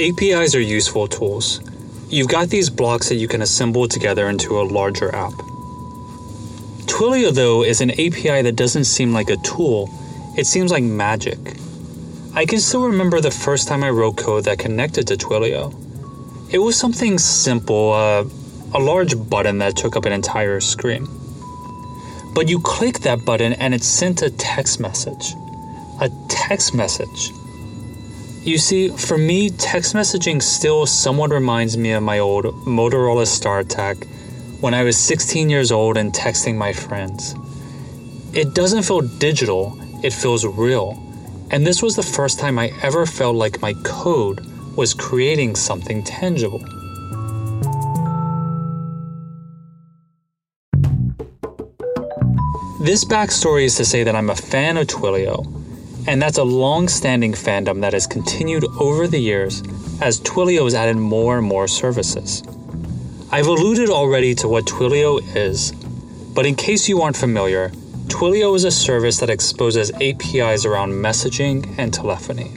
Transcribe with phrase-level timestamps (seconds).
[0.00, 1.60] APIs are useful tools.
[2.08, 5.34] You've got these blocks that you can assemble together into a larger app.
[6.86, 9.90] Twilio, though, is an API that doesn't seem like a tool,
[10.38, 11.38] it seems like magic.
[12.34, 15.74] I can still remember the first time I wrote code that connected to Twilio.
[16.50, 18.24] It was something simple, uh,
[18.72, 21.06] a large button that took up an entire screen.
[22.34, 25.34] But you click that button and it sent a text message.
[26.00, 27.32] A text message.
[28.42, 34.06] You see, for me, text messaging still somewhat reminds me of my old Motorola StarTAC
[34.62, 37.34] when I was 16 years old and texting my friends.
[38.32, 40.98] It doesn't feel digital, it feels real.
[41.50, 44.40] And this was the first time I ever felt like my code
[44.74, 46.60] was creating something tangible.
[52.80, 55.59] This backstory is to say that I'm a fan of Twilio,
[56.06, 59.62] and that's a long standing fandom that has continued over the years
[60.00, 62.42] as Twilio has added more and more services.
[63.30, 65.72] I've alluded already to what Twilio is,
[66.34, 67.70] but in case you aren't familiar,
[68.08, 72.50] Twilio is a service that exposes APIs around messaging and telephony.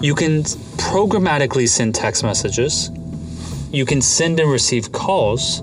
[0.00, 0.42] You can
[0.76, 2.90] programmatically send text messages,
[3.72, 5.62] you can send and receive calls,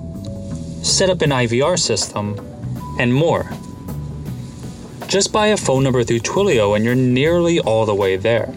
[0.82, 2.38] set up an IVR system,
[2.98, 3.50] and more.
[5.12, 8.48] Just buy a phone number through Twilio and you're nearly all the way there.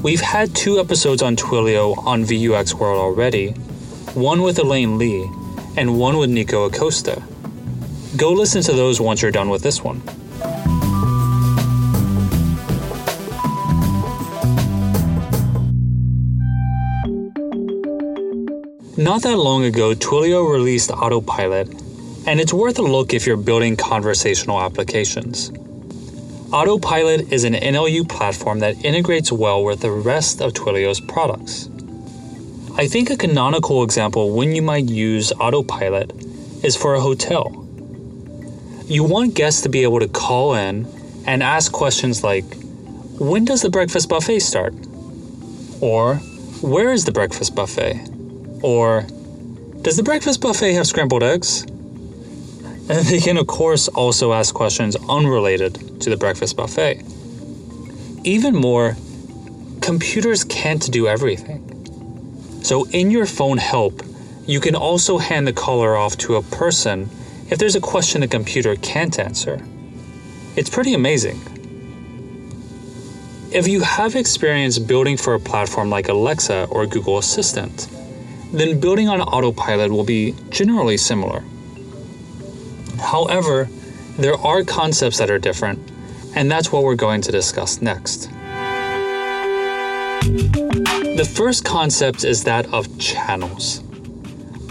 [0.00, 3.48] We've had two episodes on Twilio on VUX World already,
[4.14, 5.28] one with Elaine Lee
[5.76, 7.20] and one with Nico Acosta.
[8.16, 10.00] Go listen to those once you're done with this one.
[18.96, 21.68] Not that long ago, Twilio released Autopilot,
[22.28, 25.50] and it's worth a look if you're building conversational applications.
[26.52, 31.70] Autopilot is an NLU platform that integrates well with the rest of Twilio's products.
[32.76, 36.12] I think a canonical example when you might use Autopilot
[36.62, 37.66] is for a hotel.
[38.84, 40.86] You want guests to be able to call in
[41.26, 42.44] and ask questions like,
[43.18, 44.74] When does the breakfast buffet start?
[45.80, 46.16] Or,
[46.60, 48.06] Where is the breakfast buffet?
[48.62, 49.06] Or,
[49.80, 51.64] Does the breakfast buffet have scrambled eggs?
[52.88, 57.02] And they can, of course, also ask questions unrelated to the breakfast buffet.
[58.24, 58.96] Even more,
[59.82, 61.64] computers can't do everything.
[62.62, 64.02] So, in your phone help,
[64.46, 67.10] you can also hand the caller off to a person
[67.50, 69.62] if there's a question the computer can't answer.
[70.56, 71.40] It's pretty amazing.
[73.52, 77.86] If you have experience building for a platform like Alexa or Google Assistant,
[78.52, 81.42] then building on autopilot will be generally similar.
[83.00, 83.68] However,
[84.18, 85.78] there are concepts that are different,
[86.34, 88.30] and that's what we're going to discuss next.
[91.16, 93.82] The first concept is that of channels.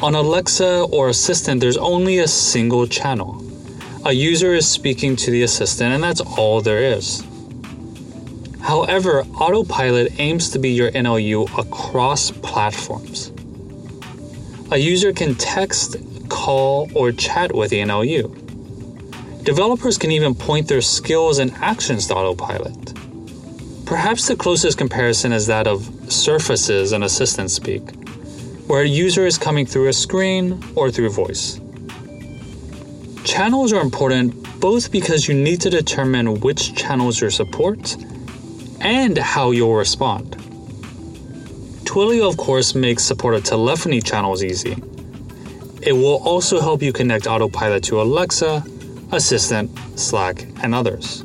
[0.01, 3.43] On Alexa or Assistant, there's only a single channel.
[4.05, 7.23] A user is speaking to the assistant, and that's all there is.
[8.61, 13.31] However, Autopilot aims to be your NLU across platforms.
[14.69, 15.95] A user can text,
[16.27, 18.27] call, or chat with the NLU.
[19.45, 22.93] Developers can even point their skills and actions to Autopilot.
[23.85, 27.81] Perhaps the closest comparison is that of surfaces in Assistant Speak,
[28.67, 31.61] where a user is coming through a screen or through voice.
[33.23, 37.95] Channels are important both because you need to determine which channels you support
[38.81, 40.35] and how you'll respond.
[41.97, 44.75] Twilio, of course, makes support of telephony channels easy.
[45.81, 48.63] It will also help you connect Autopilot to Alexa,
[49.11, 51.23] Assistant, Slack, and others.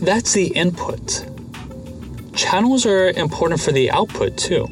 [0.00, 1.26] That's the input.
[2.34, 4.66] Channels are important for the output too.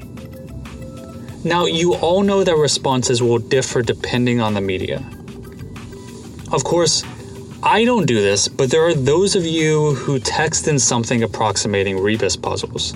[1.44, 5.04] Now, you all know that responses will differ depending on the media.
[6.50, 7.04] Of course,
[7.62, 12.00] I don't do this, but there are those of you who text in something approximating
[12.00, 12.94] rebus puzzles.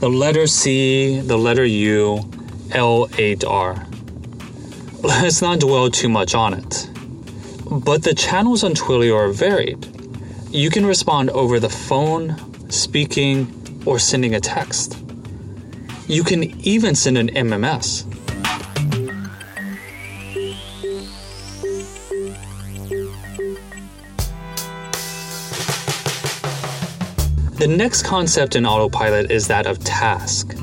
[0.00, 2.20] The letter C, the letter U,
[2.70, 5.02] L8R.
[5.02, 6.88] Let's not dwell too much on it.
[7.70, 9.86] But the channels on Twilio are varied.
[10.50, 12.34] You can respond over the phone,
[12.70, 14.98] speaking, or sending a text.
[16.08, 18.06] You can even send an MMS.
[27.60, 30.56] The next concept in autopilot is that of task.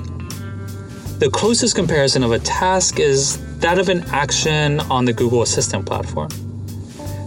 [1.19, 5.85] The closest comparison of a task is that of an action on the Google Assistant
[5.85, 6.29] platform.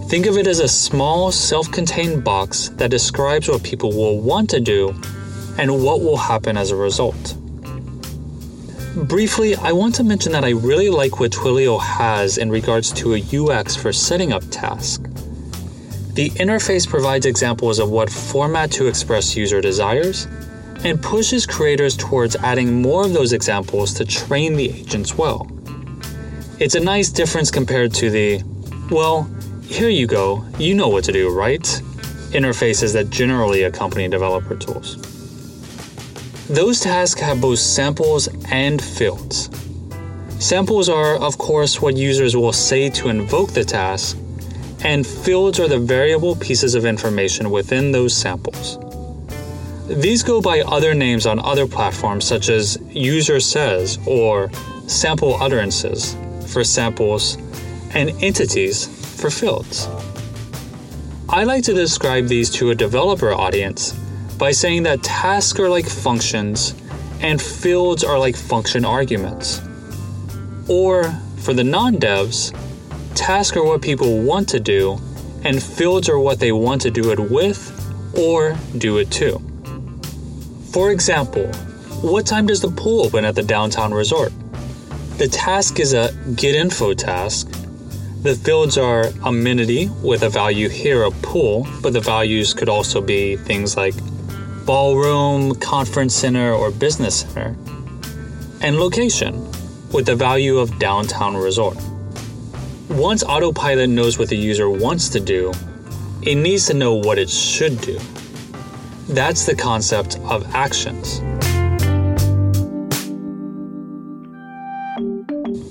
[0.08, 4.50] Think of it as a small, self contained box that describes what people will want
[4.50, 4.88] to do
[5.56, 7.37] and what will happen as a result.
[8.96, 13.14] Briefly, I want to mention that I really like what Twilio has in regards to
[13.14, 15.08] a UX for setting up tasks.
[16.14, 20.26] The interface provides examples of what format to express user desires
[20.84, 25.50] and pushes creators towards adding more of those examples to train the agents well.
[26.58, 28.42] It's a nice difference compared to the,
[28.90, 29.30] well,
[29.62, 31.62] here you go, you know what to do, right?
[32.30, 34.96] interfaces that generally accompany developer tools.
[36.48, 39.50] Those tasks have both samples and fields.
[40.38, 44.16] Samples are, of course, what users will say to invoke the task,
[44.82, 48.79] and fields are the variable pieces of information within those samples.
[49.88, 54.50] These go by other names on other platforms, such as user says or
[54.87, 56.17] sample utterances
[56.47, 57.37] for samples,
[57.94, 58.87] and entities
[59.21, 59.88] for fields.
[61.29, 63.93] I like to describe these to a developer audience
[64.38, 66.75] by saying that tasks are like functions
[67.21, 69.61] and fields are like function arguments.
[70.69, 71.05] Or,
[71.38, 72.55] for the non devs,
[73.14, 74.98] tasks are what people want to do,
[75.44, 77.76] and fields are what they want to do it with
[78.18, 79.40] or do it to.
[80.72, 81.46] For example,
[82.02, 84.32] what time does the pool open at the downtown resort?
[85.18, 87.48] The task is a get info task.
[88.22, 93.00] The fields are amenity with a value here a pool, but the values could also
[93.00, 93.94] be things like
[94.64, 97.56] ballroom, conference center, or business center,
[98.60, 99.44] and location,
[99.90, 101.76] with the value of downtown resort.
[102.90, 105.52] Once Autopilot knows what the user wants to do,
[106.22, 107.98] it needs to know what it should do.
[109.08, 111.19] That's the concept of actions.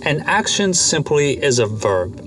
[0.06, 2.18] An action simply is a verb.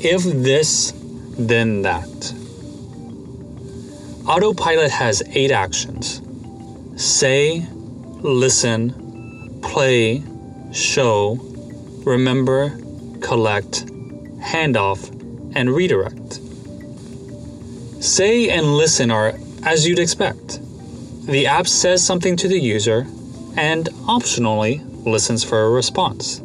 [0.00, 0.92] If this,
[1.38, 2.34] then that.
[4.26, 6.22] Autopilot has eight actions
[6.96, 7.66] say,
[8.22, 10.24] listen, play,
[10.72, 11.38] show,
[12.04, 12.70] remember,
[13.26, 13.86] collect,
[14.38, 15.10] handoff,
[15.56, 16.40] and redirect.
[18.00, 19.34] Say and listen are
[19.64, 20.60] as you'd expect.
[21.26, 23.04] The app says something to the user
[23.56, 26.40] and optionally listens for a response.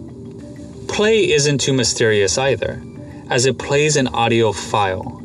[0.88, 2.82] Play isn't too mysterious either,
[3.30, 5.22] as it plays an audio file.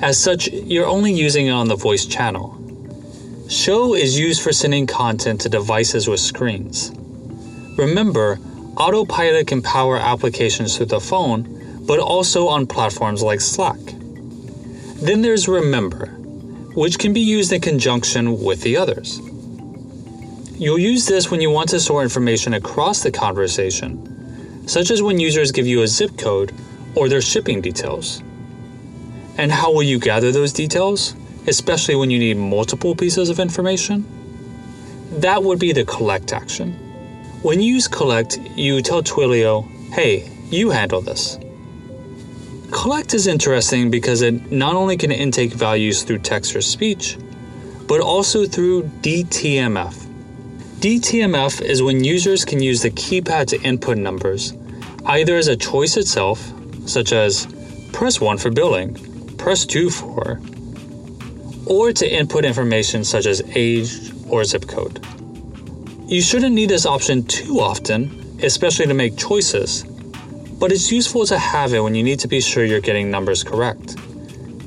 [0.00, 2.56] As such, you're only using it on the voice channel.
[3.50, 6.90] Show is used for sending content to devices with screens.
[7.76, 8.38] Remember,
[8.76, 13.80] Autopilot can power applications through the phone, but also on platforms like Slack.
[15.00, 16.08] Then there's Remember,
[16.74, 19.18] which can be used in conjunction with the others.
[20.58, 25.20] You'll use this when you want to store information across the conversation, such as when
[25.20, 26.52] users give you a zip code
[26.94, 28.22] or their shipping details.
[29.38, 31.14] And how will you gather those details,
[31.46, 34.04] especially when you need multiple pieces of information?
[35.12, 36.85] That would be the collect action.
[37.46, 41.38] When you use collect, you tell Twilio, hey, you handle this.
[42.72, 47.16] Collect is interesting because it not only can intake values through text or speech,
[47.86, 49.94] but also through DTMF.
[50.80, 54.52] DTMF is when users can use the keypad to input numbers,
[55.04, 56.52] either as a choice itself,
[56.88, 57.46] such as
[57.92, 58.94] press 1 for billing,
[59.36, 60.40] press 2 for,
[61.64, 65.00] or to input information such as age or zip code.
[66.08, 71.36] You shouldn't need this option too often, especially to make choices, but it's useful to
[71.36, 73.96] have it when you need to be sure you're getting numbers correct,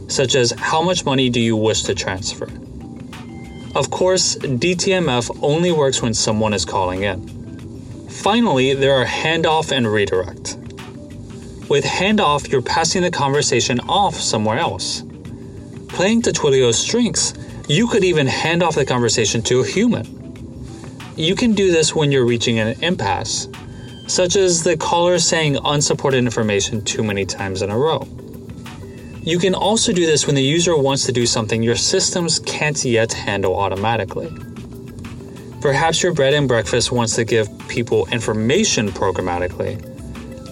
[0.09, 2.49] such as how much money do you wish to transfer.
[3.73, 8.09] Of course, DTMF only works when someone is calling in.
[8.09, 10.57] Finally, there are handoff and redirect.
[11.69, 15.03] With handoff, you're passing the conversation off somewhere else.
[15.87, 17.33] Playing to Twilio's strengths,
[17.69, 20.18] you could even hand off the conversation to a human.
[21.19, 23.49] You can do this when you're reaching an impasse,
[24.07, 28.07] such as the caller saying unsupported information too many times in a row.
[29.23, 32.81] You can also do this when the user wants to do something your systems can't
[32.85, 34.31] yet handle automatically.
[35.59, 39.75] Perhaps your bread and breakfast wants to give people information programmatically,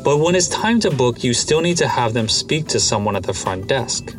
[0.04, 3.16] but when it's time to book, you still need to have them speak to someone
[3.16, 4.14] at the front desk.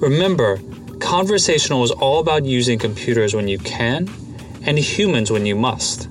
[0.00, 0.58] Remember,
[0.98, 4.08] conversational is all about using computers when you can
[4.66, 6.08] and humans when you must.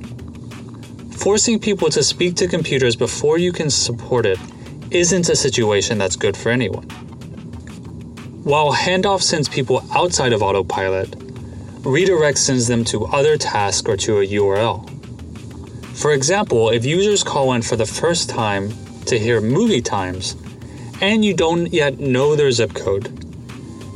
[1.18, 4.39] Forcing people to speak to computers before you can support it
[4.91, 6.88] isn't a situation that's good for anyone.
[8.44, 11.13] While handoff sends people outside of autopilot,
[11.84, 14.89] redirect sends them to other tasks or to a URL.
[15.96, 18.72] For example, if users call in for the first time
[19.06, 20.36] to hear movie times
[21.01, 23.13] and you don't yet know their zip code,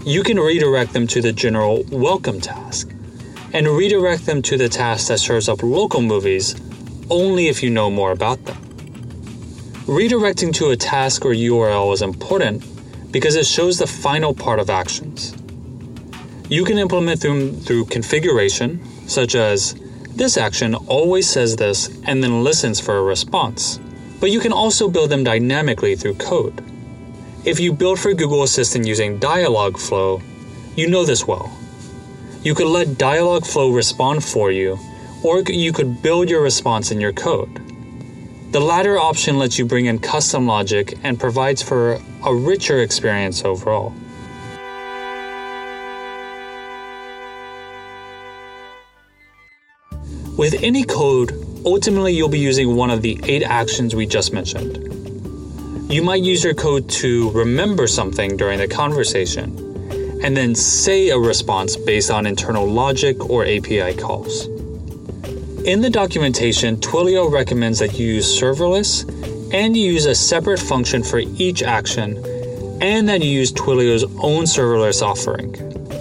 [0.06, 2.93] you can redirect them to the general welcome task
[3.54, 6.56] and redirect them to the task that serves up local movies
[7.10, 8.58] only if you know more about them.
[9.86, 12.64] Redirecting to a task or URL is important
[13.12, 15.36] because it shows the final part of actions.
[16.50, 19.76] You can implement them through configuration, such as
[20.16, 23.80] this action always says this and then listens for a response.
[24.20, 26.64] But you can also build them dynamically through code.
[27.46, 30.24] If you build for Google Assistant using Dialogflow,
[30.76, 31.52] you know this well.
[32.44, 34.78] You could let Dialogflow respond for you,
[35.24, 37.62] or you could build your response in your code.
[38.52, 43.46] The latter option lets you bring in custom logic and provides for a richer experience
[43.46, 43.94] overall.
[50.38, 51.32] With any code,
[51.66, 54.80] ultimately you'll be using one of the eight actions we just mentioned.
[55.90, 59.73] You might use your code to remember something during the conversation,
[60.24, 64.48] and then say a response based on internal logic or API calls.
[65.66, 69.08] In the documentation, Twilio recommends that you use serverless
[69.54, 72.18] and you use a separate function for each action,
[72.82, 75.52] and that you use Twilio's own serverless offering.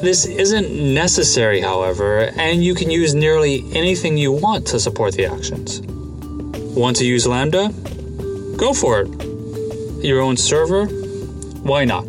[0.00, 5.26] This isn't necessary, however, and you can use nearly anything you want to support the
[5.26, 5.83] actions.
[6.75, 7.69] Want to use Lambda?
[8.57, 10.05] Go for it.
[10.05, 10.87] Your own server?
[10.87, 12.07] Why not?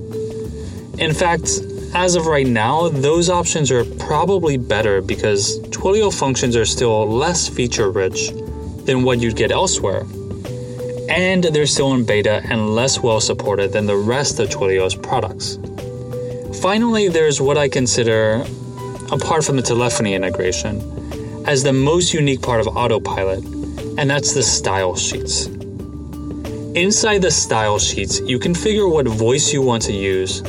[0.98, 1.60] In fact,
[1.96, 7.48] as of right now, those options are probably better because Twilio functions are still less
[7.48, 8.30] feature rich
[8.86, 10.04] than what you'd get elsewhere.
[11.10, 15.60] And they're still in beta and less well supported than the rest of Twilio's products.
[16.62, 18.44] Finally, there's what I consider,
[19.12, 20.82] apart from the telephony integration,
[21.46, 23.44] as the most unique part of Autopilot,
[23.98, 25.46] and that's the style sheets.
[26.76, 30.42] Inside the style sheets, you configure what voice you want to use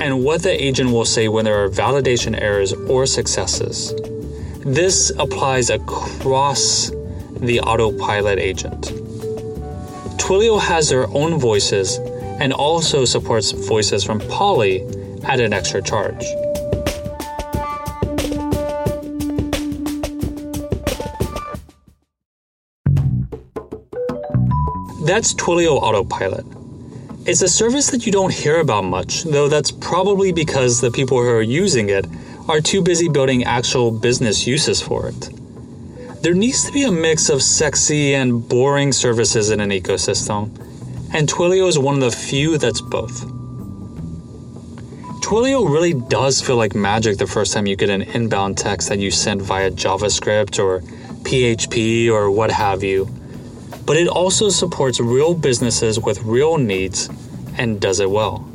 [0.00, 3.94] and what the agent will say when there are validation errors or successes.
[4.64, 6.90] This applies across
[7.40, 8.92] the autopilot agent.
[10.18, 11.98] Twilio has their own voices
[12.40, 14.82] and also supports voices from Polly
[15.24, 16.24] at an extra charge.
[25.04, 26.61] That's Twilio Autopilot.
[27.24, 31.18] It's a service that you don't hear about much, though that's probably because the people
[31.22, 32.04] who are using it
[32.48, 35.30] are too busy building actual business uses for it.
[36.20, 40.50] There needs to be a mix of sexy and boring services in an ecosystem,
[41.14, 43.24] and Twilio is one of the few that's both.
[45.22, 48.98] Twilio really does feel like magic the first time you get an inbound text that
[48.98, 50.80] you sent via JavaScript or
[51.22, 53.08] PHP or what have you
[53.84, 57.08] but it also supports real businesses with real needs
[57.58, 58.48] and does it well.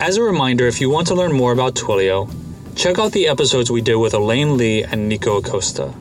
[0.00, 2.30] As a reminder, if you want to learn more about Twilio,
[2.76, 5.92] check out the episodes we did with Elaine Lee and Nico Acosta.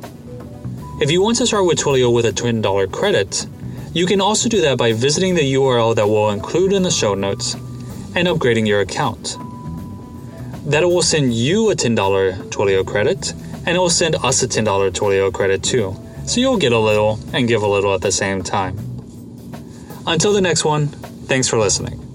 [1.01, 3.48] If you want to start with Twilio with a $10 credit,
[3.93, 7.13] you can also do that by visiting the URL that we'll include in the show
[7.15, 7.55] notes
[8.15, 9.38] and upgrading your account.
[10.65, 11.96] That will send you a $10
[12.50, 13.34] Twilio credit,
[13.65, 17.20] and it will send us a $10 Twilio credit too so you'll get a little
[17.34, 18.77] and give a little at the same time.
[20.06, 22.12] Until the next one, thanks for listening.